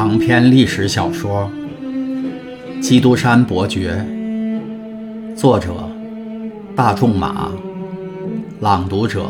[0.00, 1.50] 长篇历史小说
[2.80, 4.02] 《基督山伯爵》，
[5.36, 5.74] 作者
[6.74, 7.52] 大仲马，
[8.60, 9.28] 朗读者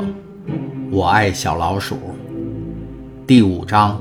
[0.88, 1.96] 我爱小老鼠。
[3.26, 4.00] 第五章：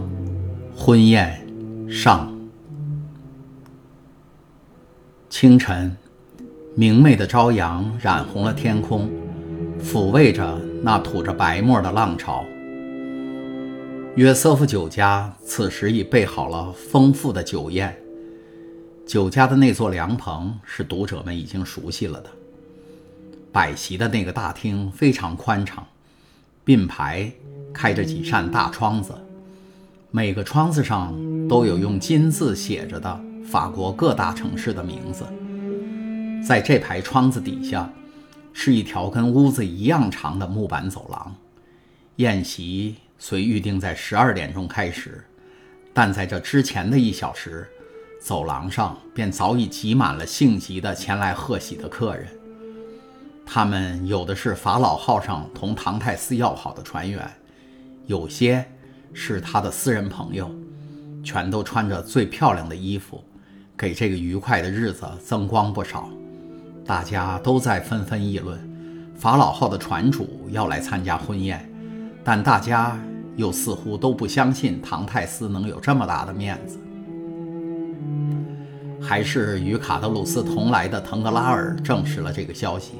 [0.78, 1.42] 婚宴
[1.90, 2.32] 上。
[5.28, 5.98] 清晨，
[6.76, 9.10] 明媚的朝阳染红了天空，
[9.84, 12.46] 抚慰着那吐着白沫的浪潮。
[14.20, 17.98] 约瑟夫酒家此时已备好了丰富的酒宴。
[19.08, 22.30] 酒家的那座凉棚是读者们已经熟悉了的。
[23.50, 25.88] 摆席的那个大厅非常宽敞，
[26.66, 27.32] 并排
[27.74, 29.14] 开着几扇大窗子，
[30.12, 31.16] 每个窗子上
[31.48, 35.24] 都有用金字写着的法国各大城市的名字。
[36.46, 37.90] 在这排窗子底下，
[38.52, 41.34] 是一条跟屋子一样长的木板走廊。
[42.18, 42.96] 宴席。
[43.20, 45.24] 虽预定在十二点钟开始，
[45.94, 47.68] 但在这之前的一小时，
[48.22, 52.28] 走廊上便早已挤满了性急的前来贺喜的客人。
[53.46, 57.30] 他们有的是法老号上同唐泰斯要好的船员，
[58.06, 58.66] 有些
[59.14, 60.50] 是他的私人朋友，
[61.24, 63.24] 全都穿着最漂亮的衣服，
[63.78, 66.10] 给这个愉快的日子增光不少。
[66.86, 68.60] 大家都在纷纷议论，
[69.16, 71.69] 法老号的船主要来参加婚宴，
[72.30, 72.96] 但大家。
[73.36, 76.78] 又似乎都不相信唐泰斯能有这么大的面子。
[79.02, 82.96] 还是与卡德鲁斯同来的腾格拉尔证实了这个消息，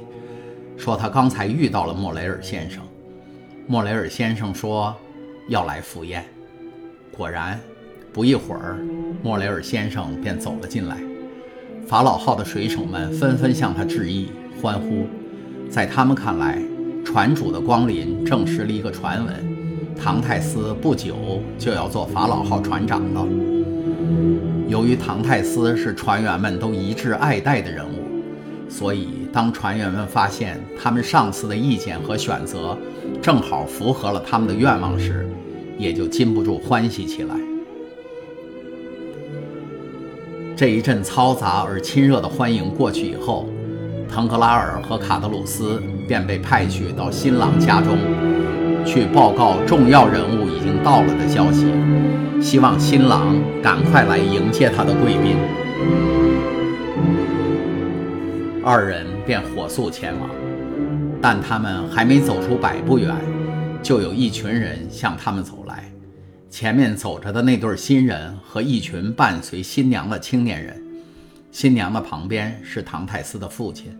[0.78, 2.82] 说他刚才遇到了莫雷尔先生。
[3.66, 4.96] 莫雷尔先生说
[5.48, 6.24] 要来赴宴。
[7.14, 7.60] 果然，
[8.14, 8.78] 不一会儿，
[9.22, 10.96] 莫雷尔先生便走了进来。
[11.86, 15.06] 法老号的水手们纷纷向他致意，欢呼。
[15.68, 16.58] 在他们看来，
[17.04, 19.34] 船主的光临证实了一个传闻。
[19.96, 23.26] 唐泰斯不久就要做法老号船长了。
[24.66, 32.78] 由于唐泰斯是船员们都一致爱戴的人物，所以当船员们发现他们上司的意见和选择
[33.20, 35.28] 正好符合了他们的愿望时，
[35.76, 37.34] 也就禁不住欢喜起来。
[40.56, 43.48] 这一阵嘈杂而亲热的欢迎过去以后，
[44.10, 47.96] 腾格拉尔和卡德鲁斯便被派去到新郎家中。
[48.84, 51.66] 去报告重要人物已经到了的消息，
[52.40, 55.36] 希望新郎赶快来迎接他的贵宾。
[58.64, 60.30] 二人便火速前往，
[61.20, 63.14] 但他们还没走出百步远，
[63.82, 65.84] 就有一群人向他们走来。
[66.48, 70.82] 前面走着的那对新人和一群伴随新娘的青年人，
[71.52, 73.98] 新娘的旁边是唐泰斯的父亲，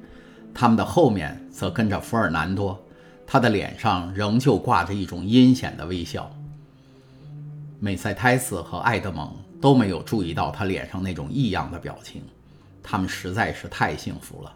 [0.54, 2.80] 他们的后面则跟着福尔南多。
[3.26, 6.30] 他的脸上仍旧挂着一种阴险的微笑。
[7.78, 12.22] 美塞泰斯和艾德蒙都没有注意到他脸上那种异样的表情，
[12.82, 14.52] 他们实在是太幸福了，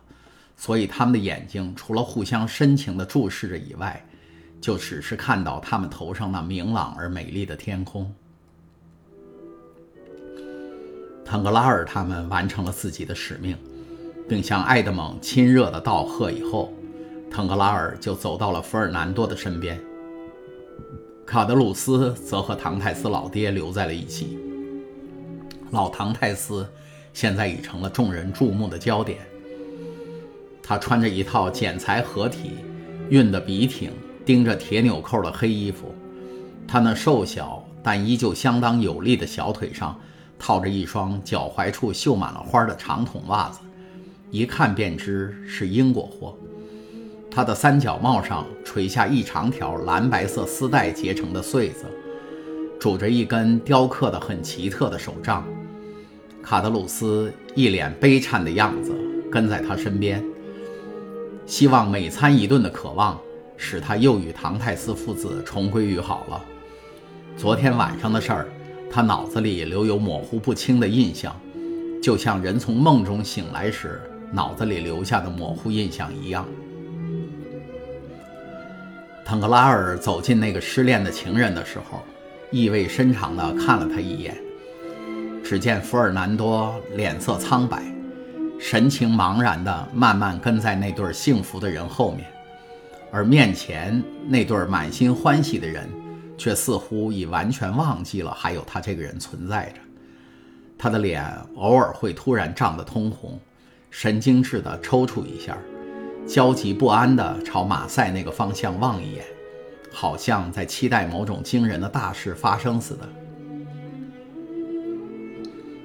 [0.57, 4.05] 所以他们的眼睛除了互相深情地注视着以外，
[4.61, 8.13] 就只是看到他们头上那明朗而美丽的天空。
[11.25, 13.57] 腾格拉尔他们完成了自己的使命，
[14.29, 16.73] 并向艾德蒙亲热的道贺以后。
[17.31, 19.81] 腾格拉尔就走到了福尔南多的身边，
[21.27, 24.39] 卡德鲁斯则和唐泰斯老爹留在了一起。
[25.73, 26.65] 老唐泰斯
[27.13, 29.19] 现在已成了众人注目的焦点。
[30.63, 32.53] 他穿着一套剪裁合体、
[33.11, 33.91] 熨得笔挺、
[34.25, 35.93] 钉着铁纽扣的黑衣服，
[36.69, 39.99] 他那瘦小但依旧相当有力的小腿上
[40.39, 43.61] 套着一双脚踝处绣满了花的长筒袜子，
[44.31, 46.37] 一看便知是英国货。
[47.31, 51.85] 他的三角帽上垂下一长条蓝白色丝带结成的穗子，
[52.79, 55.45] 拄着一根雕刻的很奇特的手杖。
[56.43, 58.95] 卡德鲁斯一脸悲惨的样子，
[59.33, 60.23] 跟在他身边，
[61.47, 63.19] 希望每餐一顿的渴望
[63.57, 66.45] 使他又与唐泰斯父子重归于好了。
[67.37, 68.47] 昨天晚上的事儿，
[68.95, 71.35] 他脑子里留有模糊不清的印象，
[72.01, 74.01] 就像人从梦中醒来时
[74.31, 76.47] 脑子里留下的模糊印象一样。
[79.25, 82.05] 腾格拉尔走进那个失恋的情人的时候，
[82.53, 84.37] 意味深长地看了他一眼。
[85.43, 87.83] 只见福尔南多脸色苍白，
[88.61, 92.29] 神情茫然地慢慢跟在那对幸福的人后面，
[93.11, 95.89] 而面前那对满心欢喜的人，
[96.37, 99.81] 却似乎已完全忘记了还有他这个人存在着。
[100.77, 101.25] 他的脸
[101.57, 103.39] 偶尔会突然涨得通红，
[103.91, 105.57] 神经质地抽搐一下。
[106.27, 109.25] 焦急不安地朝马赛那个方向望一眼，
[109.93, 113.09] 好像在期待某种惊人的大事发生似的。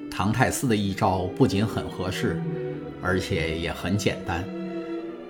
[0.10, 2.42] 唐泰斯的一招不仅很合适，
[3.01, 4.44] 而且也很简单。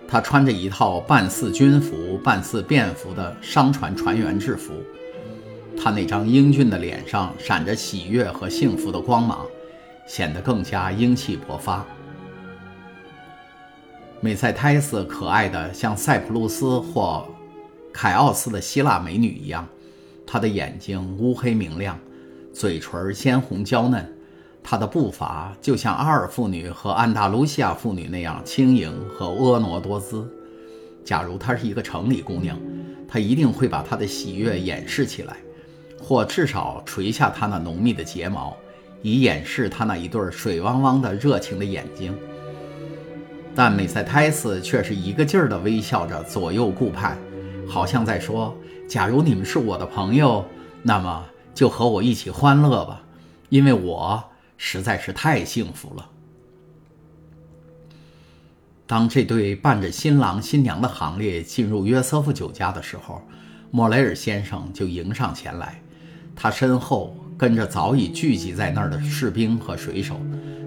[0.08, 4.74] 他穿着一套半似军服、半似便服的商船船员制服，
[5.82, 9.46] 他那张英俊的脸上闪着喜悦和幸福的光芒，
[10.06, 11.86] 显得更加英气勃发。
[14.20, 17.26] 美塞泰斯可爱的像塞浦路斯或
[17.94, 19.66] 凯奥斯的希腊美女一样，
[20.28, 21.98] 她的眼睛乌黑明亮，
[22.54, 24.06] 嘴唇鲜红娇嫩，
[24.62, 30.30] 她的步伐就像阿尔妇女和安达卢西亚妇女那样轻盈和婀娜多姿。
[31.06, 32.60] 假如她是一个城里姑娘，
[33.08, 35.38] 她一定会把她的喜悦掩饰起来，
[36.10, 38.58] 或至少垂下他那浓密的睫毛，
[39.04, 42.18] 以掩饰他那一对水汪汪的热情的眼睛。
[43.54, 47.16] 但美塞泰斯却是一个劲儿地微笑着，左右顾盼，
[47.68, 48.58] 好像在说
[48.90, 50.44] ：“假如你们是我的朋友，
[50.82, 51.24] 那么
[51.54, 53.04] 就和我一起欢乐吧，
[53.50, 54.24] 因为我
[54.58, 56.10] 实在是太幸福了。”
[58.88, 63.22] 当这对伴着新郎新娘的行列进入约瑟夫酒家的时候，
[63.70, 65.80] 莫雷尔先生就迎上前来，
[66.42, 70.18] 他身后跟着早已聚集在那儿的士兵和水手，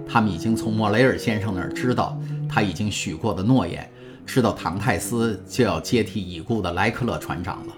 [0.07, 2.15] 他们已经从莫雷尔先生那儿知道。
[2.47, 3.89] 他已经许过的诺言，
[4.23, 7.73] 知道唐泰斯就要接替已故的莱克勒船长了。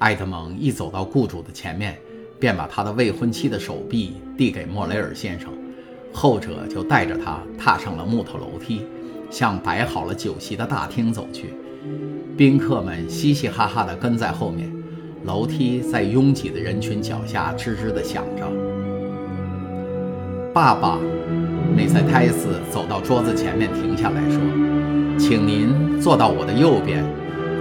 [0.00, 1.96] 埃德蒙一走到雇主的前面，
[2.38, 5.50] 便把他的未婚妻的手臂递给莫雷尔先生，
[6.12, 8.82] 后者就带着他踏上了木头楼梯，
[9.30, 11.54] 向摆好了酒席的大厅走去。
[12.36, 14.70] 宾客们嘻嘻哈哈地跟在后面，
[15.24, 18.46] 楼梯在拥挤的人群脚下吱吱地响着。
[20.52, 20.98] 爸爸。
[21.74, 24.38] 梅塞泰斯走到桌子前面，停下来说
[25.18, 27.04] ：“请您坐到我的右边，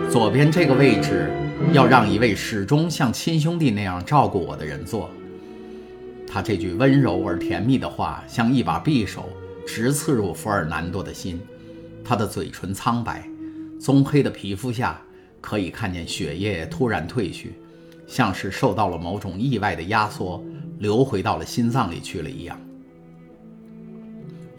[0.08, 1.32] 左边这个位置
[1.72, 5.10] 要让一位始终像亲兄弟那样照顾我的人坐。”
[6.30, 9.28] 他这句温柔而甜蜜的话，像一把匕首，
[9.66, 11.42] 直刺入福尔南多的心。
[12.04, 13.28] 他的嘴唇苍白，
[13.80, 15.02] 棕黑的皮肤下
[15.44, 17.60] 可以看见血液突然褪去，
[18.08, 20.42] 像是受到了某种意外的压缩，
[20.80, 22.58] 流回到了心脏里去了一样。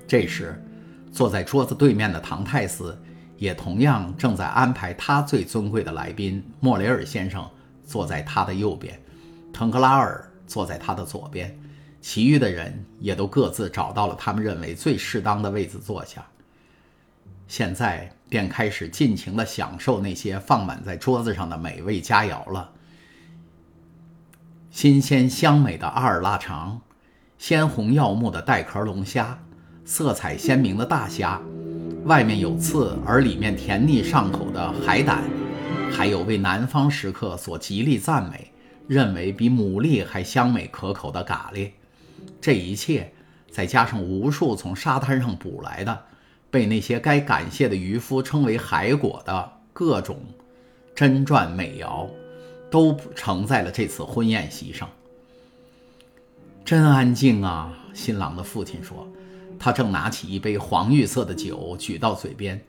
[0.06, 0.62] 这时，
[1.10, 2.96] 坐在桌子对面的唐泰斯
[3.38, 7.48] 也同样正在安排他最尊贵的来宾莫雷尔先生
[7.86, 9.00] 坐在他的右边，
[9.54, 11.58] 腾格拉尔坐在他的左边，
[12.02, 16.22] 其余的人也都各自找到了他们认为最适当的位子坐下。
[17.48, 22.68] 现在便开始尽情地享受那些放满在桌子上的美味佳肴了：
[24.72, 26.80] 新鲜香美的阿尔腊肠，
[27.38, 29.38] 鲜红耀目的带壳龙虾。
[29.84, 31.40] 色彩鲜明的大虾，
[32.06, 35.22] 外面有刺而里面甜腻上口的海胆，
[35.92, 38.50] 还有为南方食客所极力赞美、
[38.88, 41.70] 认为比牡蛎还香美可口的蛤蜊，
[42.40, 43.12] 这一切
[43.48, 46.02] 再加上无数从沙滩上捕来的、
[46.54, 50.16] 被那些该感谢的渔夫称为海果的各种
[50.94, 52.08] 珍馔美肴，
[52.70, 54.88] 都盛在了这次婚宴席上。
[56.64, 57.76] 真安静啊！
[57.92, 59.04] 新郎的父亲说。
[59.58, 62.60] 他正拿起一杯黄玉色的酒举到嘴边，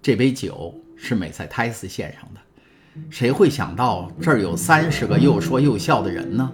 [0.00, 2.40] 这杯酒是美塞泰斯献上的。
[3.10, 6.52] 谁会想到这儿有三十个又说又笑的人呢？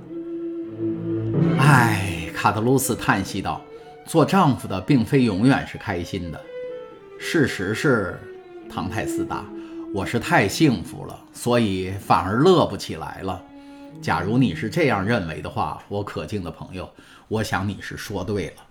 [1.58, 3.60] 唉，卡德鲁斯叹息道
[4.04, 6.40] ：“做丈夫的并非永远是开心的。
[7.18, 8.18] 事实是，
[8.68, 9.44] 唐泰斯答，
[9.94, 13.42] 我是太幸福了，所以反而乐不起来了。
[14.00, 16.90] 假如你是这样认为的话，我可敬的朋友，
[17.28, 18.62] 我想你是说对了。”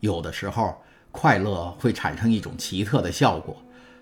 [0.00, 0.76] 有的时候，
[1.10, 3.56] 快乐会产生一种奇特的效果，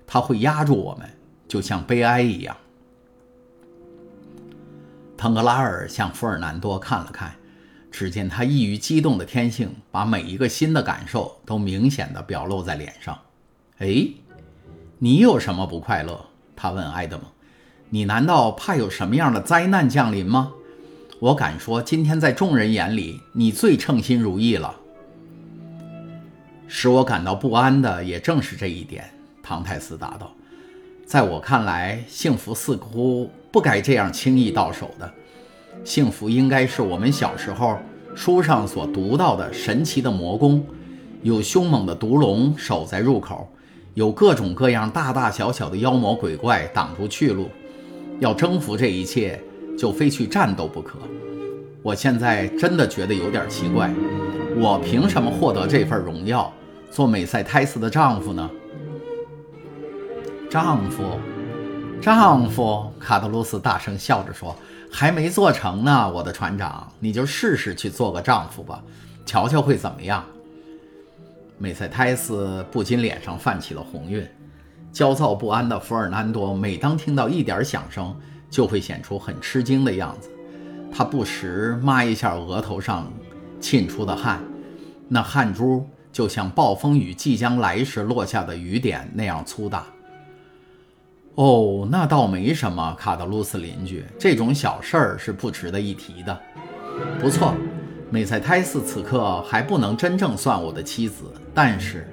[0.06, 1.08] 它会压住我们，
[1.48, 2.56] 就像悲哀一样。
[5.16, 7.34] 腾格拉尔向福尔南多看了看，
[7.90, 13.18] 只见他异于激动的天性，把每一个新的感受都明显的表露在脸上。
[13.78, 14.08] 哎，
[14.98, 16.18] 你有什么不快乐？
[16.56, 17.26] 他问埃德蒙。
[17.90, 20.52] 你难道怕有什么样的灾难降临吗？
[21.20, 24.74] 我敢说，今天在众人眼里，你最称心如意了。
[26.66, 29.04] 使我感到不安的也正是这一点，
[29.42, 30.32] 唐泰斯答道。
[31.04, 35.12] 在我看来，幸福似乎不该这样轻易到手的。
[35.84, 37.78] 幸福应该是我们小时候
[38.14, 40.64] 书上所读到的神奇的魔宫，
[41.22, 43.48] 有凶猛的毒龙守在入口，
[43.96, 47.48] 有各种各样大大小小的妖魔鬼怪挡住去路。
[48.20, 49.42] 要征服这一切，
[49.78, 50.98] 就非去战斗不可。
[51.82, 53.90] 我现在真的觉得有点奇怪。
[54.54, 56.52] 我凭什么获得这份荣耀，
[56.90, 58.50] 做美塞泰斯的丈夫呢？
[60.50, 61.02] 丈夫，
[61.98, 62.92] 丈夫！
[63.00, 64.54] 卡德鲁斯大声笑着说
[64.92, 68.82] ：“还没做成呢，我的船长，你就试试去做个丈夫吧。
[69.24, 70.22] 瞧瞧会怎么样？
[71.58, 74.26] 梅塞泰斯不禁脸上泛起了红晕。
[74.92, 78.16] 焦躁不安的弗尔南多，每当听到一点响声，
[78.48, 80.30] 就会显出很吃惊的样子。
[80.92, 83.12] 他不时抹一下额头上
[83.60, 84.40] 沁出的汗，
[85.08, 89.84] 那汗珠就像暴风雨即将来时落下的雨点那样粗大。
[91.34, 96.40] 哦，那倒没什么，卡德鲁斯邻居，这种小事儿是不值得一提的。
[97.20, 97.54] 不错。
[98.16, 102.08] 梅塞泰斯此刻还不能真正算我的妻子，但是，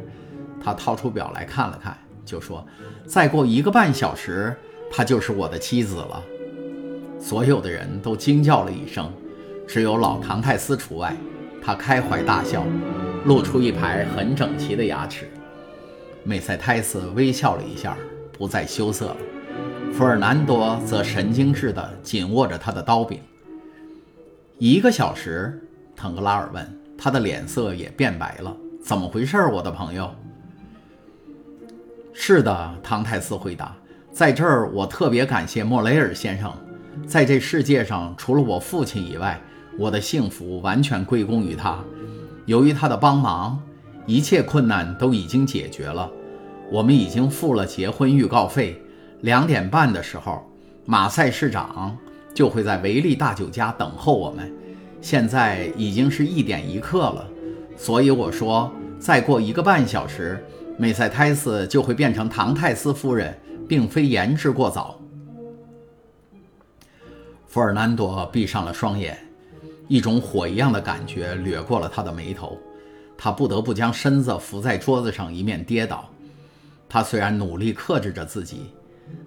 [0.61, 2.67] 他掏出表来看了看，就说
[3.07, 4.53] ：“再过一个半小时，
[4.91, 6.21] 她就是我的妻子了。”
[7.17, 9.09] 所有的人都惊叫了一声，
[9.65, 11.15] 只有老唐泰斯除外。
[11.61, 12.65] 他开怀大笑，
[13.23, 15.31] 露出一排很整齐的牙齿。
[16.25, 17.97] 梅塞泰斯微笑了一下，
[18.33, 19.17] 不再羞涩了。
[19.93, 23.21] 弗尔南多则神经质地紧握着他的刀柄。
[24.57, 25.57] 一个小时。
[25.95, 28.55] 腾格拉尔问，他的脸色也变白了。
[28.83, 30.09] 怎么回事，我的朋友？
[32.13, 33.75] 是的，唐泰斯回答，
[34.11, 36.53] 在这儿我特别感谢莫雷尔先生。
[37.07, 39.41] 在这世界上，除了我父亲以外，
[39.79, 41.79] 我的幸福完全归功于他。
[42.45, 43.59] 由于他的帮忙，
[44.05, 46.09] 一切困难都已经解决了。
[46.71, 48.79] 我们已经付了结婚预告费。
[49.21, 50.45] 两点半的时候，
[50.85, 51.97] 马赛市长
[52.33, 54.53] 就会在维利大酒家等候我们。
[55.03, 57.27] 现在已经是一点一刻了，
[57.75, 60.41] 所以我说，再过一个半小时，
[60.77, 64.97] 梅塞泰斯就会变成唐泰斯夫人，并非言之过早。
[67.45, 69.19] 弗尔南多闭上了双眼，
[69.89, 72.57] 一种火一样的感觉掠过了他的眉头，
[73.17, 76.09] 他不得不将身子伏在桌子上，以免跌倒。
[76.87, 78.71] 他虽然努力克制着自己，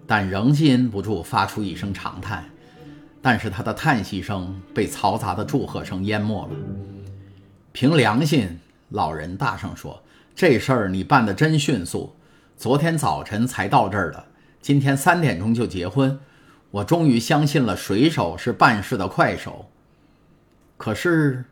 [0.07, 2.49] 但仍禁不住发出一声长叹。
[3.27, 6.55] 但是他的叹息声被嘈杂的祝贺声淹没了。
[7.73, 8.57] 凭良心，
[8.91, 10.01] 老人大声说
[10.33, 12.15] ：“这事儿你办得真迅速，
[12.57, 14.25] 昨天早晨才到这儿的，
[14.61, 16.17] 今天三点钟就结婚。
[16.71, 19.69] 我终于相信了水手是办事的快手。”
[20.79, 21.47] 可是，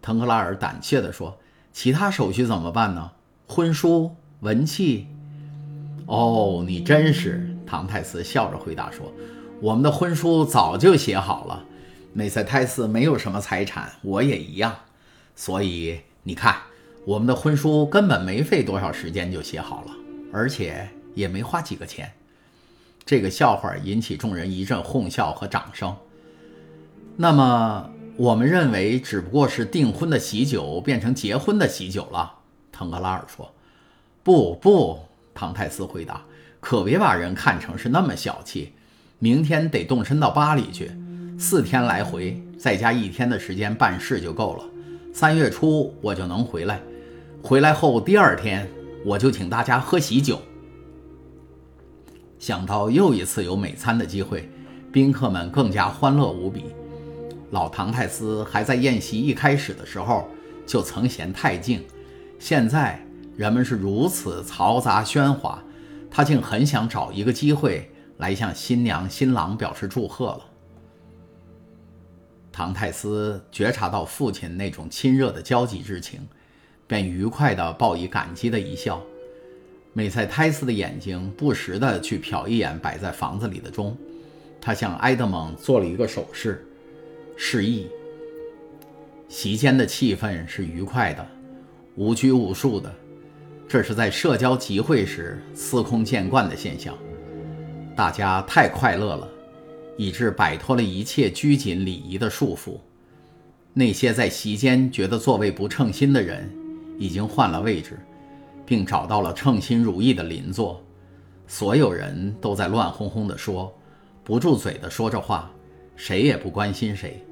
[0.00, 1.36] 腾克拉尔胆怯地说
[1.74, 3.10] ：“其他手续怎么办呢？
[3.48, 5.08] 婚书、文契？”
[6.06, 7.52] 哦，你真是……
[7.66, 9.12] 唐泰斯笑着回答说。
[9.62, 11.64] 我们的婚书早就写好了，
[12.12, 14.76] 梅塞泰斯没有什么财产，我也一样，
[15.34, 16.56] 所以你看，
[17.06, 19.92] 我们的婚书根本没费多少时间就写好了，
[20.30, 22.12] 而且也没花几个钱。
[23.06, 25.96] 这个笑话引起众人一阵哄笑和掌声。
[27.16, 32.40] 那么，我们认为只不过是订婚的喜酒变成结婚的喜酒了。
[32.70, 33.50] 腾格拉尔说
[34.22, 34.98] ：“不不。”
[35.34, 36.22] 唐泰斯回答
[36.60, 38.74] ：“可别把人看成是那么小气。”
[39.18, 40.90] 明天得动身到巴黎去，
[41.38, 44.64] 四天来回，再加一天的时间办事就够了。
[45.10, 46.78] 三月初我就能回来，
[47.42, 48.68] 回来后第二天
[49.06, 50.38] 我就请大家喝喜酒。
[52.38, 54.50] 想到又一次有美餐的机会，
[54.92, 56.66] 宾客们更加欢乐无比。
[57.52, 60.28] 老唐泰斯还在宴席一开始的时候
[60.66, 61.82] 就曾嫌太静，
[62.38, 63.02] 现在
[63.34, 65.62] 人们是如此嘈杂喧哗，
[66.10, 67.90] 他竟很想找一个机会。
[68.18, 70.40] 来向新娘新郎表示祝贺了。
[72.52, 76.26] 唐泰斯觉察到父亲那种亲热的焦急之情，
[76.86, 79.02] 便愉快地报以感激的一笑。
[79.92, 83.96] 美塞泰斯的眼睛不时地去瞟一眼摆在房子里的钟，
[84.60, 86.66] 他向埃德蒙做了一个手势，
[87.36, 87.88] 示意。
[89.28, 91.26] 席间的气氛是愉快的，
[91.96, 92.94] 无拘无束的，
[93.68, 96.96] 这是在社交集会时司空见惯的现象。
[97.96, 99.26] 大家太快乐了，
[99.96, 102.78] 以致摆脱了一切拘谨礼仪的束缚。
[103.72, 106.46] 那些在席间觉得座位不称心的人，
[106.98, 107.98] 已经换了位置，
[108.66, 110.82] 并找到了称心如意的邻座。
[111.46, 113.74] 所有人都在乱哄哄地说，
[114.22, 115.50] 不住嘴地说着话，
[115.94, 117.24] 谁也不关心谁。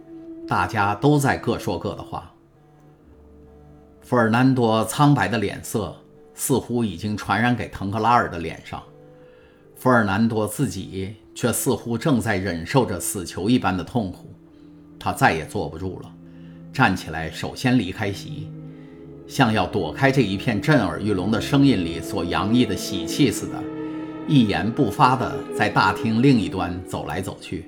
[0.49, 2.33] 大家都在各说各的话。
[4.01, 5.95] 费尔南多苍白的脸色
[6.35, 8.83] 似乎已经传染给腾克拉尔的脸上。
[9.85, 14.33] 弗尔南多自己却似乎正在忍受着死囚一般的痛苦，
[14.99, 16.11] 他再也坐不住了，
[16.73, 18.49] 站起来，首先离开席，
[19.27, 23.63] 像要躲开这一片震耳欲聋的声音里所洋溢的喜气似的，
[24.27, 27.67] 一言不发地在大厅另一端走来走去。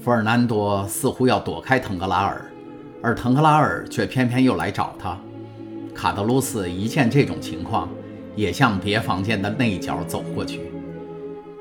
[0.00, 2.50] 弗尔南多似乎要躲开腾格拉尔，
[3.02, 5.20] 而腾格拉尔却偏偏又来找他。
[5.94, 7.90] 卡德鲁斯一见这种情况。
[8.36, 10.60] 也向别房间的那一角走过去。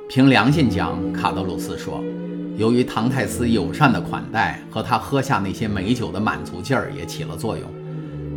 [0.08, 2.04] 凭良心讲，卡德鲁斯说，
[2.58, 7.68] 由于唐泰斯友善的款待和他喝下那些美酒的满足劲儿也起了作用，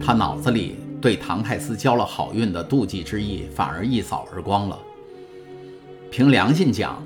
[0.00, 4.78] 他脑子里对唐泰斯交了好运的妒忌之意反而一扫而光了。
[6.10, 7.02] 凭良心讲，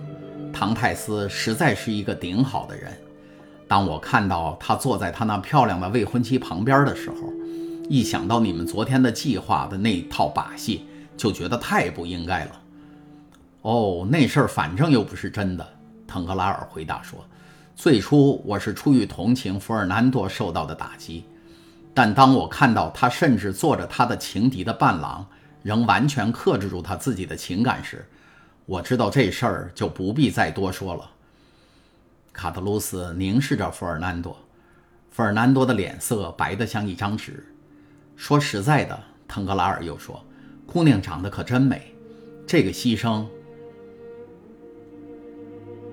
[0.52, 2.92] 唐泰斯实在是一个顶好的人。
[3.66, 7.32] 当我看到他坐在他那漂亮的未婚妻旁边的时候，
[7.88, 10.82] 一想到你们昨天的计划的那套把戏，
[11.16, 12.62] 就觉得太不应该了。
[13.62, 15.66] 哦，那事儿反正又不是真的。
[16.06, 17.24] 腾格拉尔回答说
[17.74, 21.24] ：“最初我是出于同情弗尔南多受到的打击，
[21.94, 25.26] 但当我看到他甚至做着他的情敌的伴郎，
[25.62, 28.04] 仍完全克制住他自己的情感时，
[28.66, 31.10] 我知道这事儿就不必再多说了。”
[32.32, 34.36] 卡特鲁斯凝视着弗尔南多，
[35.10, 37.46] 弗尔南多的脸色白得像一张纸。
[38.16, 40.22] 说实在的，腾格拉尔又说
[40.72, 41.82] ：“姑娘长得可真美，
[42.46, 43.26] 这个牺牲。”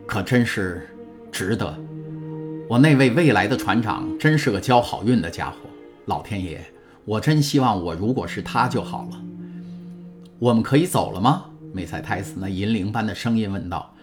[0.07, 0.89] 可真是
[1.33, 1.77] 值得！
[2.69, 5.57] 我那位未来的船长真是个交好运的家伙。
[6.05, 6.61] 老天爷，
[7.03, 9.21] 我真希望我如果是他就好了。
[10.39, 11.45] 我们可以走了吗？
[11.73, 13.93] 梅赛泰斯那银铃般的声音问道。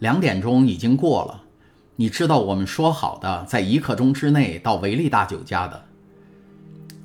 [0.00, 1.42] 两点钟已经过了。
[1.96, 5.82] 你知道我们说好的在一刻钟之内到维利大酒家的。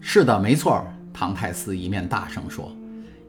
[0.01, 0.85] 是的，没错。
[1.13, 2.71] 唐泰斯一面大声说，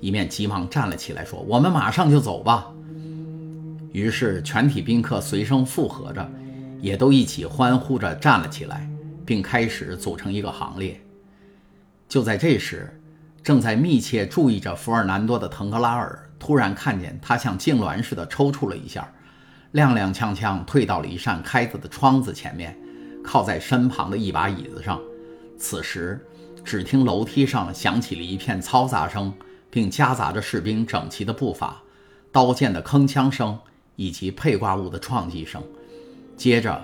[0.02, 2.66] 一面急忙站了起来，说：“我们马上就走吧。”
[3.92, 6.28] 于是，全体宾客随声附和着，
[6.80, 8.90] 也都一起欢呼着站了起来，
[9.24, 11.00] 并开始组成一个行列。
[12.08, 13.00] 就在这时，
[13.44, 19.08] 正在密切注意着福尔南多的腾格拉尔突然看见他像痉挛似的抽搐了一下，
[19.72, 22.76] 踉踉跄跄退到了一扇开着的窗子前面，
[23.22, 25.00] 靠在身旁的一把椅子上。
[25.56, 26.20] 此时，
[26.64, 29.32] 只听楼梯上响起了一片嘈杂声，
[29.72, 31.82] 并夹杂着士兵整齐的步伐、
[32.30, 33.58] 刀剑的铿锵声。
[33.94, 35.62] 以及配挂物的撞击声，
[36.34, 36.82] 接着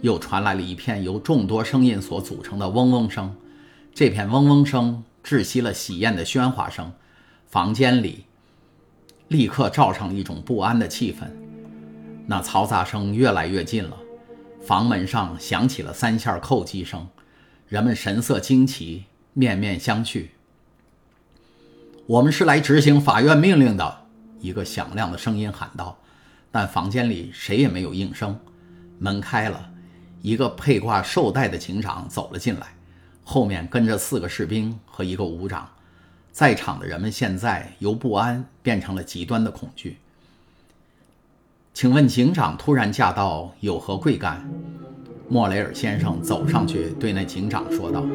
[0.00, 3.36] 又传来了一片由众多声音所组成的嗡嗡声。
[3.94, 6.90] 这片嗡嗡声窒息了喜宴的喧哗声，
[7.46, 8.24] 房间里
[9.28, 11.28] 立刻罩上了一种不安的气氛。
[12.26, 13.96] 那嘈杂声越来越近了，
[14.62, 17.06] 房门上响起了三下叩击声，
[17.68, 20.28] 人们神色惊奇，面面相觑。
[22.06, 24.06] 我们是来执行法院命令的，
[24.38, 25.98] 一个响亮的声音喊道。
[26.52, 28.38] 但房间里谁也没有应声。
[29.00, 29.68] 门开了，
[30.22, 32.68] 一个佩挂绶带的警长走了进来，
[33.24, 35.68] 后面跟着四个士兵和一个武长。
[36.30, 39.98] 在场的人们现在由不安变成了极端的恐惧。
[41.74, 44.48] 请问警长突然驾到，有何贵干？
[45.28, 48.06] 莫雷尔先生走上去对那警长说道：“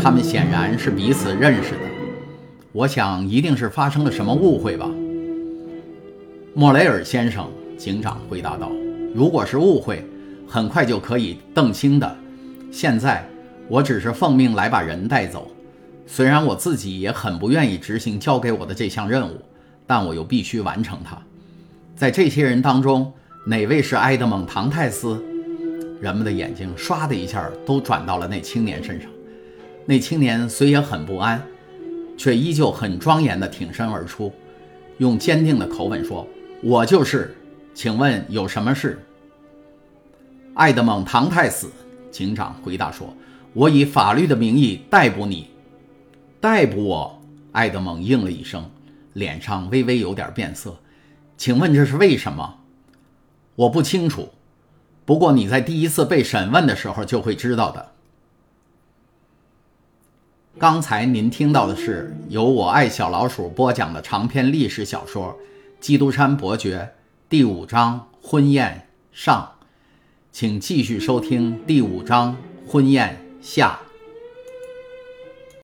[0.00, 1.80] 他们显然是彼此认识的，
[2.72, 4.88] 我想一定是发生了什么误会吧。”
[6.54, 8.70] 莫雷尔先生，警长回答道
[9.14, 10.04] ：“如果是误会，
[10.46, 12.16] 很快就可以澄清的。
[12.70, 13.28] 现在，
[13.68, 15.50] 我只是奉命来把人带走。
[16.06, 19.36] 虽然我自己也很不愿意执行交给我的这项任务，
[19.86, 21.16] 但我又必须完成它。
[21.94, 23.12] 在这些人当中，
[23.46, 25.22] 哪位是埃德蒙·唐泰斯？”
[26.00, 29.10] 人们的眼睛唰的一下都转到了那青年身上。
[29.84, 31.42] 那青年虽也很不安，
[32.18, 34.30] 却依旧很庄严地挺身而出，
[34.98, 36.26] 用坚定的口吻说。
[36.60, 37.34] 我就是，
[37.72, 38.98] 请问有什么事？
[40.54, 41.70] 爱德蒙·唐太斯
[42.10, 43.14] 警长回答说
[43.54, 45.48] ：“我以法律的名义逮捕你，
[46.40, 47.14] 逮捕我。”
[47.52, 48.68] 爱德蒙应了一声，
[49.12, 50.76] 脸上微微有点变色。
[51.36, 52.56] 请问这是为什么？
[53.54, 54.28] 我不清楚，
[55.04, 57.92] 不过你在第一次被审问的时候就会知道的。
[60.58, 65.32] 刚才您听到的是由我爱小老鼠播讲的长篇历史小说。
[65.80, 66.78] 《基督山伯爵》
[67.28, 69.52] 第五章婚宴上，
[70.32, 73.78] 请继续收听第五章婚宴下。